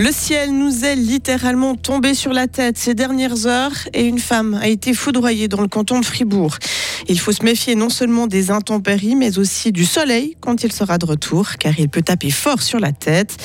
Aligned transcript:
Le 0.00 0.12
ciel 0.12 0.56
nous 0.56 0.86
est 0.86 0.96
littéralement 0.96 1.74
tombé 1.74 2.14
sur 2.14 2.32
la 2.32 2.46
tête 2.46 2.78
ces 2.78 2.94
dernières 2.94 3.46
heures 3.46 3.86
et 3.92 4.06
une 4.06 4.18
femme 4.18 4.54
a 4.54 4.66
été 4.66 4.94
foudroyée 4.94 5.46
dans 5.46 5.60
le 5.60 5.68
canton 5.68 6.00
de 6.00 6.06
Fribourg. 6.06 6.56
Il 7.06 7.20
faut 7.20 7.32
se 7.32 7.44
méfier 7.44 7.74
non 7.74 7.90
seulement 7.90 8.26
des 8.26 8.50
intempéries 8.50 9.14
mais 9.14 9.38
aussi 9.38 9.72
du 9.72 9.84
soleil 9.84 10.38
quand 10.40 10.64
il 10.64 10.72
sera 10.72 10.96
de 10.96 11.04
retour 11.04 11.56
car 11.58 11.78
il 11.78 11.90
peut 11.90 12.00
taper 12.00 12.30
fort 12.30 12.62
sur 12.62 12.80
la 12.80 12.92
tête. 12.92 13.36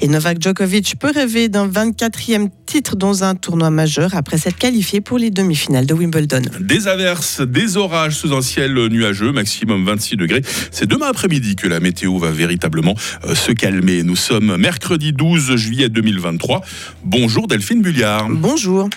Et 0.00 0.06
Novak 0.06 0.40
Djokovic 0.40 1.00
peut 1.00 1.10
rêver 1.12 1.48
d'un 1.48 1.66
24e 1.66 2.48
titre 2.74 2.96
dans 2.96 3.22
un 3.22 3.34
tournoi 3.34 3.70
majeur 3.70 4.16
après 4.16 4.38
s'être 4.38 4.56
qualifié 4.56 5.00
pour 5.00 5.18
les 5.18 5.30
demi-finales 5.30 5.86
de 5.86 5.94
Wimbledon. 5.94 6.42
Des 6.58 6.88
averses, 6.88 7.40
des 7.40 7.76
orages 7.76 8.16
sous 8.16 8.32
un 8.32 8.42
ciel 8.42 8.74
nuageux, 8.88 9.30
maximum 9.30 9.84
26 9.84 10.16
degrés. 10.16 10.42
C'est 10.70 10.86
demain 10.86 11.06
après-midi 11.06 11.54
que 11.54 11.68
la 11.68 11.78
météo 11.78 12.18
va 12.18 12.30
véritablement 12.30 12.94
euh, 13.26 13.34
se 13.34 13.52
calmer. 13.52 14.02
Nous 14.02 14.16
sommes 14.16 14.56
mercredi 14.56 15.12
12 15.12 15.56
juillet 15.56 15.88
2020. 15.88 16.04
2023. 16.14 16.62
Bonjour 17.04 17.46
Delphine 17.46 17.82
Bulliard. 17.82 18.28
Bonjour. 18.30 18.88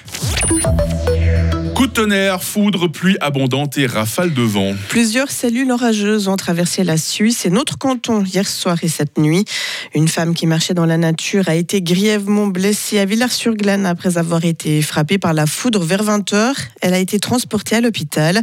Coup 1.78 1.86
de 1.86 1.92
tonnerre, 1.92 2.44
foudre, 2.44 2.88
pluie 2.88 3.18
abondante 3.22 3.78
et 3.78 3.86
rafales 3.86 4.34
de 4.34 4.42
vent. 4.42 4.74
Plusieurs 4.90 5.30
cellules 5.30 5.70
orageuses 5.70 6.28
ont 6.28 6.36
traversé 6.36 6.84
la 6.84 6.98
Suisse 6.98 7.46
et 7.46 7.52
notre 7.52 7.78
canton 7.78 8.24
hier 8.24 8.48
soir 8.48 8.78
et 8.82 8.88
cette 8.88 9.20
nuit. 9.20 9.46
Une 9.94 10.08
femme 10.08 10.34
qui 10.34 10.48
marchait 10.48 10.74
dans 10.74 10.88
la 10.88 10.98
nature 10.98 11.48
a 11.50 11.54
été 11.54 11.84
grièvement 11.84 12.48
blessée 12.48 12.98
à 12.98 13.06
Villars-sur-Glane 13.06 13.86
après 13.86 14.18
avoir 14.18 14.44
été 14.44 14.82
frappée 14.82 15.20
par 15.20 15.36
la 15.36 15.46
foudre 15.46 15.84
vers 15.84 16.02
20 16.02 16.34
h 16.34 16.56
Elle 16.82 16.96
a 16.96 16.98
été 16.98 17.20
transportée 17.20 17.76
à 17.76 17.82
l'hôpital. 17.82 18.42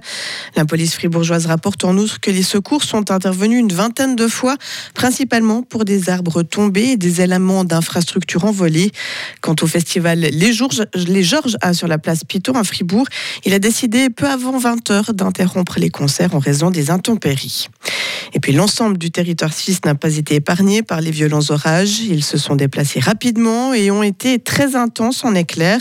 La 0.54 0.64
police 0.64 0.94
fribourgeoise 0.94 1.46
rapporte 1.46 1.82
en 1.82 1.98
outre 1.98 2.20
que 2.20 2.30
les 2.30 2.44
secours 2.44 2.84
sont 2.84 3.10
intervenus 3.10 3.58
une 3.58 3.72
vingtaine 3.72 4.14
de 4.14 4.28
fois, 4.28 4.54
principalement 4.94 5.62
pour 5.64 5.84
des 5.84 6.08
arbres 6.08 6.44
tombés 6.44 6.90
et 6.90 6.96
des 6.96 7.20
éléments 7.20 7.64
d'infrastructures 7.64 8.44
envolés. 8.44 8.92
Quant 9.40 9.56
au 9.60 9.66
festival 9.66 10.20
Les, 10.20 10.52
Georges, 10.52 11.56
A 11.62 11.74
sur 11.74 11.88
la 11.88 11.98
place 11.98 12.22
Piton 12.22 12.52
à 12.52 12.62
Fribourg, 12.62 13.06
il 13.44 13.54
a 13.54 13.58
décidé 13.58 14.10
peu 14.10 14.26
avant 14.26 14.58
20 14.58 14.90
h 14.90 15.12
d'interrompre 15.12 15.78
les 15.78 15.90
concerts 15.90 16.34
en 16.34 16.38
raison 16.38 16.70
des 16.70 16.90
intempéries. 16.90 17.68
Et 18.32 18.40
puis 18.40 18.52
l'ensemble 18.52 18.98
du 18.98 19.10
territoire 19.10 19.52
suisse 19.52 19.84
n'a 19.84 19.94
pas 19.94 20.16
été 20.16 20.36
épargné 20.36 20.82
par 20.82 21.00
les 21.00 21.10
violents 21.10 21.50
orages. 21.50 22.00
Ils 22.00 22.24
se 22.24 22.38
sont 22.38 22.56
déplacés 22.56 23.00
rapidement 23.00 23.74
et 23.74 23.90
ont 23.90 24.02
été 24.02 24.38
très 24.38 24.74
intenses 24.74 25.24
en 25.24 25.34
éclairs. 25.34 25.80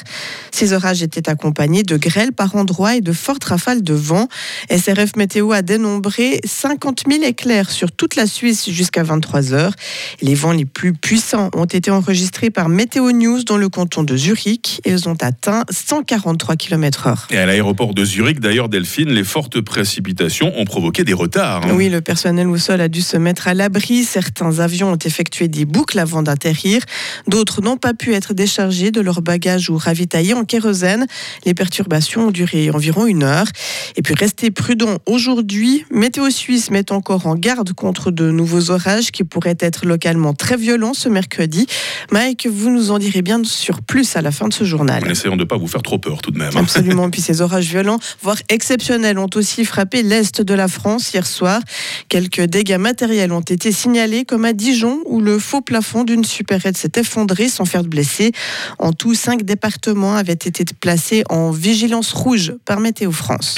Ces 0.51 0.73
orages 0.73 1.01
étaient 1.01 1.29
accompagnés 1.29 1.83
de 1.83 1.97
grêles 1.97 2.31
par 2.31 2.55
endroits 2.55 2.95
et 2.95 3.01
de 3.01 3.11
fortes 3.13 3.45
rafales 3.45 3.81
de 3.81 3.93
vent. 3.93 4.27
SRF 4.69 5.15
Météo 5.15 5.51
a 5.51 5.61
dénombré 5.61 6.39
50 6.45 7.03
000 7.09 7.23
éclairs 7.23 7.71
sur 7.71 7.91
toute 7.91 8.15
la 8.15 8.27
Suisse 8.27 8.69
jusqu'à 8.69 9.03
23 9.03 9.53
heures. 9.53 9.73
Les 10.21 10.35
vents 10.35 10.51
les 10.51 10.65
plus 10.65 10.93
puissants 10.93 11.49
ont 11.55 11.65
été 11.65 11.91
enregistrés 11.91 12.49
par 12.49 12.69
Météo 12.69 13.11
News 13.11 13.43
dans 13.43 13.57
le 13.57 13.69
canton 13.69 14.03
de 14.03 14.15
Zurich. 14.15 14.81
Ils 14.85 15.09
ont 15.09 15.17
atteint 15.21 15.63
143 15.71 16.55
km/h. 16.55 17.32
Et 17.33 17.37
à 17.39 17.47
l'aéroport 17.47 17.95
de 17.95 18.05
Zurich, 18.05 18.39
d'ailleurs, 18.39 18.69
Delphine, 18.69 19.09
les 19.09 19.23
fortes 19.23 19.59
précipitations 19.59 20.53
ont 20.55 20.65
provoqué 20.65 21.03
des 21.03 21.13
retards. 21.13 21.65
Hein. 21.65 21.73
Oui, 21.73 21.89
le 21.89 21.99
personnel 21.99 22.47
au 22.47 22.57
sol 22.57 22.79
a 22.79 22.87
dû 22.87 23.01
se 23.01 23.17
mettre 23.17 23.47
à 23.47 23.55
l'abri. 23.55 24.03
Certains 24.03 24.59
avions 24.59 24.91
ont 24.91 24.99
effectué 25.03 25.47
des 25.47 25.65
boucles 25.65 25.97
avant 25.97 26.21
d'atterrir. 26.21 26.83
D'autres 27.27 27.63
n'ont 27.63 27.77
pas 27.77 27.95
pu 27.95 28.13
être 28.13 28.35
déchargés 28.35 28.91
de 28.91 29.01
leurs 29.01 29.23
bagages 29.23 29.71
ou 29.71 29.77
ravitaillés 29.77 30.35
en 30.35 30.45
kérosène. 30.45 31.07
Les 31.43 31.55
perturbations 31.55 32.27
ont 32.27 32.29
duré 32.29 32.69
environ 32.69 33.07
une 33.07 33.23
heure. 33.23 33.47
Et 33.95 34.03
puis, 34.03 34.13
restez 34.13 34.51
prudents 34.51 34.99
aujourd'hui. 35.07 35.85
Météo 35.89 36.29
Suisse 36.29 36.69
met 36.69 36.91
encore 36.91 37.25
en 37.25 37.33
garde 37.33 37.73
contre 37.73 38.11
de 38.11 38.29
nouveaux 38.29 38.69
orages 38.69 39.09
qui 39.09 39.23
pourraient 39.23 39.57
être 39.59 39.87
localement 39.87 40.35
très 40.35 40.55
violents 40.55 40.93
ce 40.93 41.09
mercredi. 41.09 41.65
Mike, 42.11 42.45
vous 42.45 42.69
nous 42.69 42.91
en 42.91 42.99
direz 42.99 43.23
bien 43.23 43.43
sur 43.43 43.81
plus 43.81 44.15
à 44.15 44.21
la 44.21 44.29
fin 44.29 44.47
de 44.47 44.53
ce 44.53 44.65
journal. 44.65 45.03
En 45.03 45.09
essayant 45.09 45.35
de 45.35 45.41
ne 45.41 45.47
pas 45.47 45.57
vous 45.57 45.67
faire 45.67 45.81
trop 45.81 45.97
peur 45.97 46.21
tout 46.21 46.29
de 46.29 46.37
même. 46.37 46.55
Absolument. 46.55 47.09
Ces 47.23 47.41
orages 47.41 47.67
violents, 47.67 47.99
voire 48.21 48.37
exceptionnels, 48.49 49.17
ont 49.17 49.29
aussi 49.35 49.63
frappé 49.65 50.03
l'est 50.03 50.41
de 50.41 50.53
la 50.53 50.67
France 50.67 51.13
hier 51.13 51.25
soir. 51.25 51.61
Quelques 52.09 52.41
dégâts 52.41 52.77
matériels 52.77 53.31
ont 53.31 53.39
été 53.41 53.71
signalés, 53.71 54.25
comme 54.25 54.45
à 54.45 54.53
Dijon, 54.53 54.99
où 55.05 55.21
le 55.21 55.39
faux 55.39 55.61
plafond 55.61 56.03
d'une 56.03 56.25
supérette 56.25 56.77
s'est 56.77 56.91
effondré 56.97 57.47
sans 57.47 57.65
faire 57.65 57.83
de 57.83 57.87
blessés. 57.87 58.31
En 58.77 58.91
tout, 58.91 59.13
cinq 59.13 59.43
départements 59.43 60.15
avaient 60.15 60.33
été 60.33 60.65
placés 60.79 61.23
en 61.29 61.51
vigilance 61.51 62.11
rouge 62.11 62.53
par 62.65 62.79
Météo 62.79 63.11
France. 63.11 63.55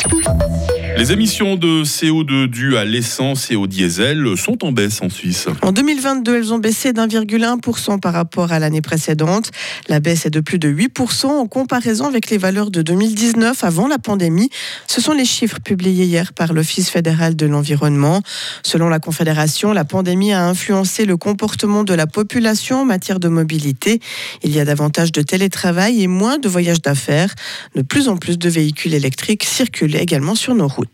Les 0.98 1.12
émissions 1.12 1.58
de 1.58 1.84
CO2 1.84 2.48
dues 2.48 2.78
à 2.78 2.86
l'essence 2.86 3.52
et 3.52 3.58
au 3.58 3.68
diesel 3.68 4.26
sont 4.38 4.64
en 4.64 4.72
baisse 4.72 5.02
en 5.02 5.10
Suisse. 5.10 5.48
En 5.62 5.74
2022, 5.74 6.38
elles 6.38 6.54
ont 6.54 6.58
baissé 6.58 6.94
d'1,1% 6.94 8.00
par 8.00 8.14
rapport 8.14 8.54
à 8.54 8.60
l'année 8.60 8.82
précédente. 8.82 9.52
La 9.90 10.00
baisse 10.00 10.26
est 10.26 10.30
de 10.30 10.40
plus 10.40 10.58
de 10.58 10.70
8% 10.72 11.26
en 11.26 11.48
comparaison 11.48 12.06
avec 12.06 12.30
les 12.30 12.38
valeurs 12.38 12.72
de 12.72 12.82
2019 12.82 13.62
avant 13.66 13.88
la 13.90 13.98
pandémie. 13.98 14.50
Ce 14.88 15.02
sont 15.02 15.12
les 15.12 15.26
chiffres 15.26 15.60
publiés 15.60 16.06
hier 16.06 16.32
par 16.32 16.54
l'Office 16.54 16.90
fédéral 16.90 17.36
de 17.36 17.46
l'environnement. 17.46 18.22
Selon 18.64 18.88
la 18.88 19.00
Confédération, 19.00 19.74
la 19.74 19.84
pandémie 19.84 20.32
a 20.32 20.48
influencé 20.48 21.04
le 21.04 21.18
comportement 21.18 21.84
de 21.84 21.94
la 21.94 22.08
population 22.08 22.82
en 22.82 22.86
matière 22.86 23.20
de 23.20 23.28
mobilité. 23.28 24.00
Il 24.44 24.52
y 24.52 24.62
a 24.62 24.66
davantage 24.66 25.12
de 25.12 25.22
télétravail 25.22 26.02
et 26.02 26.08
moins 26.08 26.38
de 26.38 26.48
voyages 26.48 26.82
d'affaires. 26.82 27.36
De 27.76 27.82
plus 27.82 28.08
en 28.08 28.16
plus 28.16 28.38
de 28.38 28.48
véhicules 28.48 28.94
électriques 28.94 29.44
circulent 29.44 29.98
également 29.98 30.36
sur 30.36 30.56
nos 30.56 30.70
routes. 30.70 30.84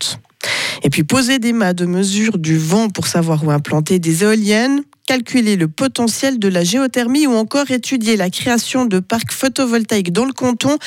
Et 0.82 0.90
puis 0.90 1.04
poser 1.04 1.38
des 1.38 1.52
mâts 1.52 1.74
de 1.74 1.86
mesure 1.86 2.38
du 2.38 2.58
vent 2.58 2.88
pour 2.88 3.06
savoir 3.06 3.44
où 3.44 3.50
implanter 3.50 3.98
des 3.98 4.24
éoliennes, 4.24 4.82
calculer 5.06 5.56
le 5.56 5.68
potentiel 5.68 6.38
de 6.38 6.48
la 6.48 6.64
géothermie 6.64 7.26
ou 7.26 7.32
encore 7.32 7.70
étudier 7.70 8.16
la 8.16 8.30
création 8.30 8.84
de 8.84 9.00
parcs 9.00 9.32
photovoltaïques 9.32 10.12
dans 10.12 10.24
le 10.24 10.32
canton. 10.32 10.78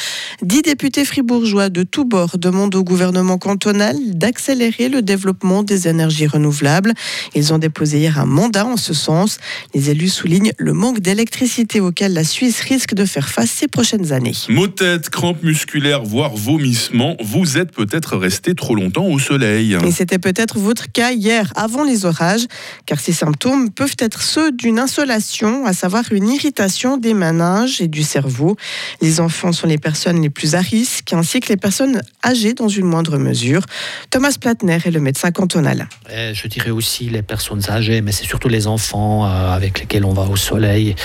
Dix 0.42 0.62
députés 0.62 1.06
fribourgeois 1.06 1.70
de 1.70 1.84
tous 1.84 2.06
bords 2.06 2.38
demandent 2.38 2.76
au 2.76 2.84
gouvernement 2.84 3.38
cantonal 3.38 3.96
d'accélérer 4.12 4.90
le 4.90 5.02
développement 5.02 5.64
des 5.64 5.88
énergies 5.88 6.28
renouvelables. 6.28 6.94
Ils 7.36 7.54
ont 7.54 7.58
déposé 7.58 8.00
hier 8.00 8.20
un 8.20 8.26
mandat 8.26 8.66
en 8.66 8.78
ce 8.78 8.94
sens. 8.94 9.38
Les 9.74 9.90
élus 9.90 10.10
soulignent 10.10 10.54
le 10.58 10.74
manque 10.74 11.00
d'électricité 11.00 11.80
auquel 11.80 12.14
la 12.14 12.24
Suisse 12.24 12.62
risque 12.62 12.94
de 12.94 13.06
faire 13.06 13.28
face 13.30 13.50
ces 13.50 13.68
prochaines 13.68 14.14
années. 14.14 14.34
Maux 14.50 14.68
tête, 14.68 15.10
crampes 15.10 15.44
musculaires, 15.44 16.04
voire 16.04 16.36
vomissements, 16.36 17.18
vous 17.22 17.58
êtes 17.58 17.72
peut-être 17.72 18.16
resté 18.18 18.56
trop 18.56 18.76
longtemps 18.76 19.06
au 19.06 19.20
soleil. 19.20 19.78
Et 19.86 19.92
c'était 19.92 20.20
peut-être 20.20 20.58
votre 20.60 20.92
cas 20.92 21.12
hier 21.12 21.52
avant 21.56 21.84
les 21.84 22.06
orages, 22.06 22.46
car 22.86 23.00
ces 23.00 23.14
symptômes 23.14 23.72
peuvent 23.72 23.96
être 24.00 24.05
être 24.06 24.22
ceux 24.22 24.52
d'une 24.52 24.80
insolation, 24.80 25.66
à 25.66 25.74
savoir 25.74 26.04
une 26.12 26.30
irritation 26.30 26.98
des 26.98 27.14
méninges 27.14 27.82
et 27.82 27.88
du 27.88 28.04
cerveau. 28.04 28.56
Les 29.02 29.20
enfants 29.20 29.52
sont 29.52 29.68
les 29.68 29.78
personnes 29.78 30.22
les 30.22 30.30
plus 30.30 30.56
à 30.56 30.62
risque, 30.62 31.12
ainsi 31.14 31.40
que 31.40 31.50
les 31.50 31.58
personnes 31.58 32.02
âgées 32.24 32.54
dans 32.54 32.70
une 32.70 32.86
moindre 32.86 33.18
mesure. 33.18 33.62
Thomas 34.12 34.36
Platner 34.40 34.78
est 34.86 34.92
le 34.92 35.00
médecin 35.00 35.32
cantonal. 35.32 35.88
je 36.10 36.48
dirais 36.48 36.70
aussi 36.70 37.10
les 37.10 37.24
personnes 37.24 37.64
âgées, 37.70 38.02
mais 38.02 38.12
c'est 38.12 38.26
surtout 38.26 38.48
les 38.48 38.68
enfants 38.68 39.26
euh, 39.26 39.52
avec 39.52 39.80
lesquels 39.80 40.06
on 40.06 40.14
va 40.14 40.24
au 40.24 40.36
soleil. 40.36 40.96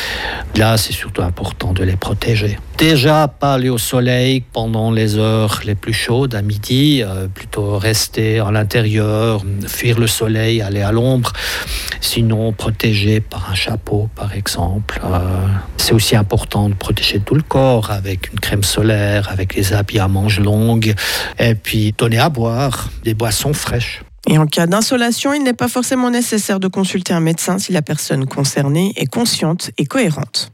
Là, 0.57 0.77
c'est 0.77 0.93
surtout 0.93 1.23
important 1.23 1.73
de 1.73 1.83
les 1.83 1.97
protéger. 1.97 2.59
Déjà, 2.77 3.29
pas 3.29 3.55
aller 3.55 3.69
au 3.69 3.79
soleil 3.79 4.43
pendant 4.53 4.91
les 4.91 5.17
heures 5.17 5.61
les 5.65 5.75
plus 5.75 5.93
chaudes, 5.93 6.35
à 6.35 6.43
midi, 6.43 7.03
euh, 7.03 7.29
plutôt 7.29 7.79
rester 7.79 8.41
à 8.41 8.51
l'intérieur, 8.51 9.45
fuir 9.67 9.99
le 9.99 10.07
soleil, 10.07 10.63
aller 10.63 10.83
à 10.83 10.93
l'ombre. 10.93 11.33
Sinon, 12.01 12.53
protéger 12.53 12.90
par 13.21 13.51
un 13.51 13.55
chapeau, 13.55 14.09
par 14.15 14.35
exemple. 14.35 15.01
Euh, 15.05 15.47
c'est 15.77 15.93
aussi 15.93 16.17
important 16.17 16.69
de 16.69 16.75
protéger 16.75 17.21
tout 17.21 17.35
le 17.35 17.43
corps 17.43 17.91
avec 17.91 18.33
une 18.33 18.41
crème 18.41 18.63
solaire, 18.63 19.29
avec 19.31 19.55
les 19.55 19.73
habits 19.73 19.99
à 19.99 20.09
manches 20.09 20.41
longues, 20.41 20.95
et 21.39 21.55
puis 21.55 21.95
donner 21.97 22.19
à 22.19 22.29
boire 22.29 22.91
des 23.05 23.15
boissons 23.15 23.53
fraîches. 23.53 24.03
Et 24.29 24.39
en 24.39 24.47
cas 24.47 24.67
d'insolation, 24.67 25.33
il 25.33 25.43
n'est 25.43 25.55
pas 25.55 25.69
forcément 25.69 26.11
nécessaire 26.11 26.61
de 26.61 26.69
consulter 26.69 27.13
un 27.13 27.21
médecin 27.21 27.59
si 27.59 27.73
la 27.73 27.83
personne 27.83 28.27
concernée 28.27 28.93
est 28.97 29.07
consciente 29.07 29.71
et 29.79 29.87
cohérente. 29.87 30.53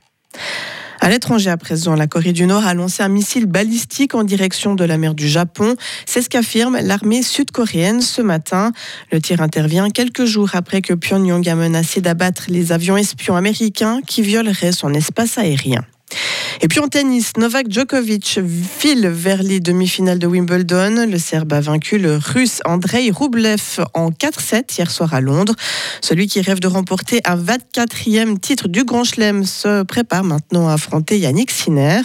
À 1.07 1.09
l'étranger 1.09 1.51
à 1.51 1.57
présent, 1.57 1.95
la 1.95 2.09
Corée 2.09 2.33
du 2.33 2.47
Nord 2.47 2.67
a 2.67 2.75
lancé 2.75 3.01
un 3.01 3.09
missile 3.09 3.47
balistique 3.47 4.17
en 4.17 4.25
direction 4.25 4.75
de 4.75 4.85
la 4.85 4.99
mer 4.99 5.15
du 5.15 5.29
Japon. 5.29 5.77
C'est 6.05 6.21
ce 6.21 6.29
qu'affirme 6.29 6.81
l'armée 6.83 7.23
sud-coréenne 7.23 8.01
ce 8.01 8.23
matin. 8.23 8.73
Le 9.13 9.21
tir 9.21 9.41
intervient 9.41 9.89
quelques 9.91 10.25
jours 10.25 10.51
après 10.55 10.83
que 10.83 10.95
Pyongyang 10.95 11.49
a 11.49 11.55
menacé 11.55 12.01
d'abattre 12.01 12.47
les 12.49 12.73
avions 12.73 12.97
espions 12.97 13.37
américains 13.37 14.01
qui 14.05 14.21
violeraient 14.21 14.73
son 14.73 14.95
espace 14.95 15.39
aérien. 15.39 15.85
Et 16.63 16.69
puis 16.69 16.81
en 16.81 16.89
tennis, 16.89 17.33
Novak 17.37 17.71
Djokovic 17.71 18.41
file 18.79 19.09
vers 19.09 19.43
les 19.43 19.61
demi-finales 19.61 20.19
de 20.19 20.27
Wimbledon. 20.27 21.07
Le 21.07 21.19
Serbe 21.19 21.53
a 21.53 21.61
vaincu 21.61 21.99
le 21.99 22.17
Russe 22.17 22.61
Andrei 22.65 23.11
Rublev 23.11 23.85
en 23.95 24.11
4-7 24.11 24.79
hier 24.79 24.91
soir 24.91 25.13
à 25.13 25.21
Londres. 25.21 25.55
Celui 26.01 26.27
qui 26.27 26.41
rêve 26.41 26.61
de 26.61 26.67
remporter 26.67 27.21
un 27.25 27.37
24e 27.37 28.39
titre 28.39 28.69
du 28.69 28.85
Grand 28.85 29.05
Chelem 29.05 29.45
se 29.45 29.83
prépare 29.83 30.25
maintenant 30.25 30.69
à 30.69 30.75
affronter 30.75 31.19
Yannick 31.19 31.51
Sinner. 31.51 32.01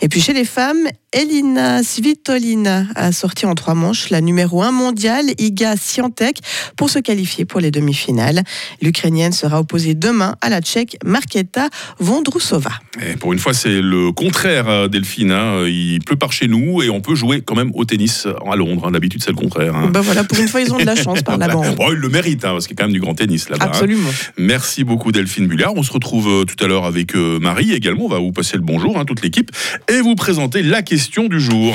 Et 0.00 0.08
puis 0.08 0.20
chez 0.20 0.32
les 0.32 0.44
femmes, 0.44 0.88
Elina 1.16 1.82
Svitolina 1.82 2.84
a 2.94 3.10
sorti 3.10 3.46
en 3.46 3.54
trois 3.54 3.72
manches 3.72 4.10
la 4.10 4.20
numéro 4.20 4.62
1 4.62 4.70
mondiale 4.70 5.30
Iga 5.38 5.74
Swiatek 5.74 6.40
pour 6.76 6.90
se 6.90 6.98
qualifier 6.98 7.46
pour 7.46 7.58
les 7.58 7.70
demi-finales. 7.70 8.42
L'Ukrainienne 8.82 9.32
sera 9.32 9.58
opposée 9.58 9.94
demain 9.94 10.34
à 10.42 10.50
la 10.50 10.60
Tchèque 10.60 10.98
Marketa 11.06 11.70
Vondrousova. 12.00 12.72
Et 13.02 13.16
pour 13.16 13.32
une 13.32 13.38
fois, 13.38 13.54
c'est 13.54 13.80
le 13.80 14.12
contraire, 14.12 14.68
euh, 14.68 14.88
Delphine. 14.88 15.32
Hein. 15.32 15.66
Il 15.66 16.00
pleut 16.04 16.16
par 16.16 16.32
chez 16.32 16.48
nous 16.48 16.82
et 16.82 16.90
on 16.90 17.00
peut 17.00 17.14
jouer 17.14 17.40
quand 17.40 17.54
même 17.54 17.70
au 17.72 17.86
tennis 17.86 18.26
à 18.26 18.54
Londres. 18.54 18.90
D'habitude, 18.90 19.22
c'est 19.24 19.30
le 19.30 19.36
contraire. 19.36 19.74
Hein. 19.74 19.88
Ben 19.90 20.02
voilà, 20.02 20.22
pour 20.22 20.38
une 20.38 20.48
fois, 20.48 20.60
ils 20.60 20.74
ont 20.74 20.78
de 20.78 20.84
la 20.84 20.96
chance 20.96 21.22
par 21.22 21.38
là-bas. 21.38 21.72
bon, 21.78 21.92
ils 21.92 21.98
le 21.98 22.10
méritent, 22.10 22.44
hein, 22.44 22.52
parce 22.52 22.66
qu'il 22.66 22.76
y 22.76 22.78
a 22.78 22.82
quand 22.82 22.88
même 22.88 22.92
du 22.92 23.00
grand 23.00 23.14
tennis 23.14 23.48
là-bas. 23.48 23.64
Absolument. 23.64 24.10
Merci 24.36 24.84
beaucoup, 24.84 25.12
Delphine 25.12 25.46
Bullard. 25.46 25.72
On 25.76 25.82
se 25.82 25.92
retrouve 25.92 26.28
euh, 26.28 26.44
tout 26.44 26.62
à 26.62 26.68
l'heure 26.68 26.84
avec 26.84 27.16
euh, 27.16 27.38
Marie 27.38 27.72
également. 27.72 28.04
On 28.04 28.10
va 28.10 28.18
vous 28.18 28.32
passer 28.32 28.58
le 28.58 28.62
bonjour, 28.62 29.02
toute 29.06 29.22
l'équipe, 29.22 29.50
et 29.88 30.02
vous 30.02 30.14
présenter 30.14 30.62
la 30.62 30.82
question 30.82 31.05
du 31.06 31.40
jour. 31.40 31.74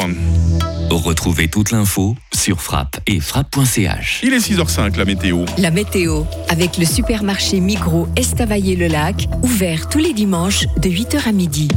Retrouvez 0.89 1.47
toute 1.47 1.71
l'info 1.71 2.15
sur 2.33 2.61
frappe 2.61 2.97
et 3.07 3.19
frappe.ch. 3.19 4.21
Il 4.23 4.33
est 4.33 4.39
6h05, 4.39 4.97
la 4.97 5.05
météo. 5.05 5.45
La 5.57 5.71
météo, 5.71 6.23
avec 6.49 6.77
le 6.77 6.85
supermarché 6.85 7.59
Migros 7.59 8.07
Estavayer-le-Lac, 8.17 9.27
ouvert 9.41 9.87
tous 9.89 9.99
les 9.99 10.13
dimanches 10.13 10.67
de 10.77 10.89
8h 10.89 11.27
à 11.27 11.31
midi. 11.31 11.69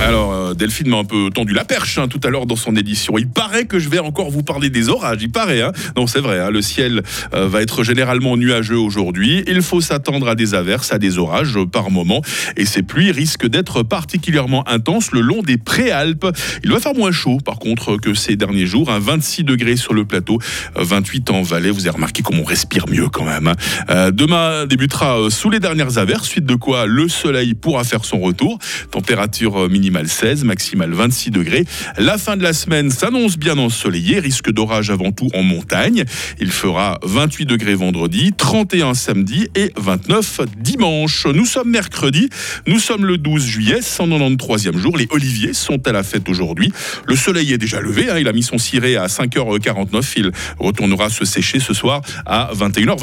Alors, 0.00 0.32
euh, 0.34 0.54
Delphine 0.54 0.90
m'a 0.90 0.98
un 0.98 1.04
peu 1.04 1.30
tendu 1.30 1.54
la 1.54 1.64
perche 1.64 1.96
hein, 1.96 2.06
tout 2.06 2.20
à 2.22 2.28
l'heure 2.28 2.44
dans 2.44 2.56
son 2.56 2.76
édition. 2.76 3.16
Il 3.16 3.28
paraît 3.28 3.64
que 3.64 3.78
je 3.78 3.88
vais 3.88 3.98
encore 3.98 4.30
vous 4.30 4.42
parler 4.42 4.68
des 4.68 4.90
orages. 4.90 5.22
Il 5.22 5.30
paraît, 5.30 5.62
hein 5.62 5.72
Non, 5.96 6.06
c'est 6.06 6.20
vrai. 6.20 6.38
Hein, 6.38 6.50
le 6.50 6.60
ciel 6.60 7.02
euh, 7.34 7.48
va 7.48 7.62
être 7.62 7.82
généralement 7.82 8.36
nuageux 8.36 8.76
aujourd'hui. 8.76 9.42
Il 9.46 9.62
faut 9.62 9.80
s'attendre 9.80 10.28
à 10.28 10.34
des 10.34 10.54
averses, 10.54 10.92
à 10.92 10.98
des 10.98 11.18
orages 11.18 11.58
par 11.72 11.90
moment. 11.90 12.20
Et 12.58 12.66
ces 12.66 12.82
pluies 12.82 13.10
risquent 13.10 13.46
d'être 13.46 13.82
particulièrement 13.82 14.68
intenses 14.68 15.12
le 15.12 15.22
long 15.22 15.42
des 15.42 15.56
préalpes. 15.56 16.26
Il 16.62 16.70
va 16.70 16.78
faire 16.78 16.94
moins 16.94 17.12
chaud, 17.12 17.38
par 17.42 17.58
contre, 17.58 17.96
que 17.96 18.12
ces 18.12 18.36
derniers 18.36 18.66
jours. 18.66 18.90
26 18.90 19.44
degrés 19.44 19.76
sur 19.76 19.94
le 19.94 20.04
plateau, 20.04 20.38
28 20.74 21.30
en 21.30 21.42
Valais. 21.42 21.70
Vous 21.70 21.80
avez 21.80 21.96
remarqué 21.96 22.22
comment 22.22 22.42
on 22.42 22.44
respire 22.44 22.86
mieux 22.88 23.08
quand 23.08 23.24
même. 23.24 23.54
Euh, 23.88 24.10
demain 24.10 24.66
débutera 24.66 25.30
sous 25.30 25.48
les 25.48 25.58
dernières 25.58 25.96
averses, 25.96 26.28
suite 26.28 26.46
de 26.46 26.54
quoi 26.54 26.84
le 26.86 27.08
soleil 27.08 27.54
pourra 27.54 27.82
faire 27.82 28.04
son 28.04 28.20
retour. 28.20 28.58
Température 28.90 29.70
minimale 29.70 29.85
minimale 29.86 30.08
16, 30.08 30.42
maximale 30.42 30.92
26 30.92 31.30
degrés. 31.30 31.64
La 31.96 32.18
fin 32.18 32.36
de 32.36 32.42
la 32.42 32.52
semaine 32.52 32.90
s'annonce 32.90 33.36
bien 33.36 33.56
ensoleillée, 33.56 34.18
risque 34.18 34.50
d'orage 34.50 34.90
avant 34.90 35.12
tout 35.12 35.28
en 35.32 35.44
montagne. 35.44 36.02
Il 36.40 36.50
fera 36.50 36.98
28 37.04 37.46
degrés 37.46 37.76
vendredi, 37.76 38.32
31 38.36 38.94
samedi 38.94 39.46
et 39.54 39.70
29 39.76 40.40
dimanche. 40.58 41.26
Nous 41.26 41.46
sommes 41.46 41.70
mercredi, 41.70 42.28
nous 42.66 42.80
sommes 42.80 43.06
le 43.06 43.16
12 43.16 43.46
juillet, 43.46 43.78
193e 43.78 44.76
jour. 44.76 44.96
Les 44.96 45.06
oliviers 45.10 45.52
sont 45.52 45.86
à 45.86 45.92
la 45.92 46.02
fête 46.02 46.28
aujourd'hui. 46.28 46.72
Le 47.06 47.14
soleil 47.14 47.52
est 47.52 47.58
déjà 47.58 47.80
levé, 47.80 48.10
hein. 48.10 48.18
il 48.18 48.26
a 48.26 48.32
mis 48.32 48.42
son 48.42 48.58
ciré 48.58 48.96
à 48.96 49.06
5h49. 49.06 50.14
Il 50.16 50.32
retournera 50.58 51.10
se 51.10 51.24
sécher 51.24 51.60
ce 51.60 51.74
soir 51.74 52.02
à 52.26 52.50
21h24. 52.52 52.96